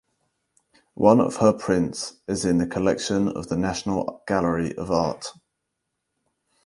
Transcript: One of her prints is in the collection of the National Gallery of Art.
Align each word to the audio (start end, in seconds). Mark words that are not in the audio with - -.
One 0.95 1.21
of 1.21 1.35
her 1.35 1.53
prints 1.53 2.15
is 2.27 2.43
in 2.43 2.57
the 2.57 2.65
collection 2.65 3.27
of 3.27 3.49
the 3.49 3.55
National 3.55 4.23
Gallery 4.25 4.75
of 4.75 4.89
Art. 4.89 5.27